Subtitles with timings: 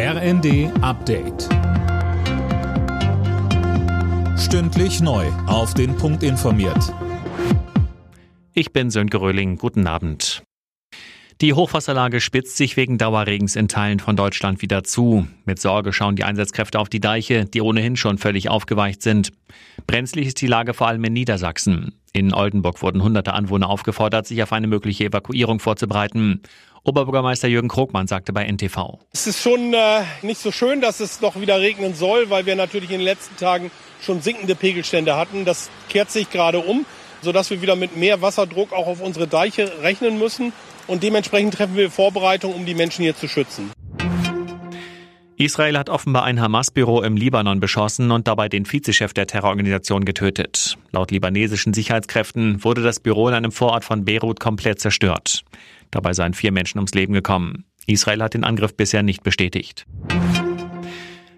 [0.00, 1.48] RND Update.
[4.38, 5.26] Stündlich neu.
[5.48, 6.94] Auf den Punkt informiert.
[8.54, 9.56] Ich bin Sönke Röhling.
[9.56, 10.44] Guten Abend.
[11.40, 15.28] Die Hochwasserlage spitzt sich wegen Dauerregens in Teilen von Deutschland wieder zu.
[15.44, 19.30] Mit Sorge schauen die Einsatzkräfte auf die Deiche, die ohnehin schon völlig aufgeweicht sind.
[19.86, 21.94] Brenzlig ist die Lage vor allem in Niedersachsen.
[22.12, 26.42] In Oldenburg wurden hunderte Anwohner aufgefordert, sich auf eine mögliche Evakuierung vorzubereiten.
[26.82, 28.98] Oberbürgermeister Jürgen Krogmann sagte bei NTV.
[29.12, 32.56] Es ist schon äh, nicht so schön, dass es noch wieder regnen soll, weil wir
[32.56, 33.70] natürlich in den letzten Tagen
[34.00, 35.44] schon sinkende Pegelstände hatten.
[35.44, 36.84] Das kehrt sich gerade um,
[37.22, 40.52] sodass wir wieder mit mehr Wasserdruck auch auf unsere Deiche rechnen müssen.
[40.88, 43.70] Und dementsprechend treffen wir Vorbereitungen, um die Menschen hier zu schützen.
[45.36, 50.76] Israel hat offenbar ein Hamas-Büro im Libanon beschossen und dabei den Vizechef der Terrororganisation getötet.
[50.90, 55.44] Laut libanesischen Sicherheitskräften wurde das Büro in einem Vorort von Beirut komplett zerstört.
[55.92, 57.64] Dabei seien vier Menschen ums Leben gekommen.
[57.86, 59.86] Israel hat den Angriff bisher nicht bestätigt.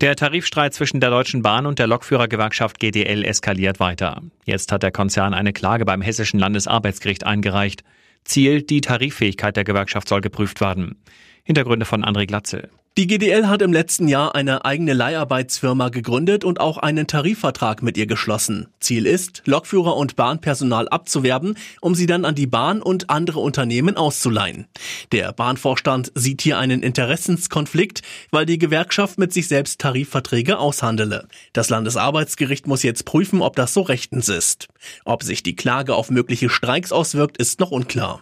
[0.00, 4.22] Der Tarifstreit zwischen der Deutschen Bahn und der Lokführergewerkschaft GDL eskaliert weiter.
[4.46, 7.84] Jetzt hat der Konzern eine Klage beim Hessischen Landesarbeitsgericht eingereicht.
[8.24, 11.02] Ziel, die Tariffähigkeit der Gewerkschaft soll geprüft werden.
[11.44, 12.70] Hintergründe von André Glatzel.
[12.98, 17.96] Die GDL hat im letzten Jahr eine eigene Leiharbeitsfirma gegründet und auch einen Tarifvertrag mit
[17.96, 18.68] ihr geschlossen.
[18.80, 23.96] Ziel ist, Lokführer und Bahnpersonal abzuwerben, um sie dann an die Bahn und andere Unternehmen
[23.96, 24.66] auszuleihen.
[25.10, 31.28] Der Bahnvorstand sieht hier einen Interessenskonflikt, weil die Gewerkschaft mit sich selbst Tarifverträge aushandele.
[31.54, 34.68] Das Landesarbeitsgericht muss jetzt prüfen, ob das so rechtens ist.
[35.06, 38.20] Ob sich die Klage auf mögliche Streiks auswirkt, ist noch unklar.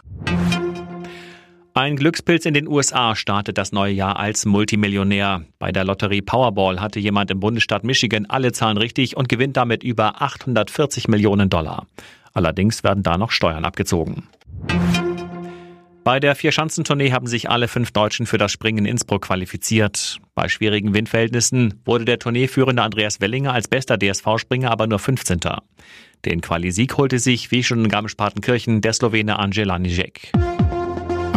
[1.81, 5.45] Ein Glückspilz in den USA startet das neue Jahr als Multimillionär.
[5.57, 9.81] Bei der Lotterie Powerball hatte jemand im Bundesstaat Michigan alle Zahlen richtig und gewinnt damit
[9.81, 11.87] über 840 Millionen Dollar.
[12.35, 14.27] Allerdings werden da noch Steuern abgezogen.
[16.03, 20.19] Bei der Vierschanzentournee haben sich alle fünf Deutschen für das Springen in Innsbruck qualifiziert.
[20.35, 25.39] Bei schwierigen Windverhältnissen wurde der Tourneeführende Andreas Wellinger als bester DSV-Springer aber nur 15.
[26.25, 30.31] Den Qualisieg holte sich, wie schon in Garmisch-Partenkirchen, der Slowene Angela Nijek.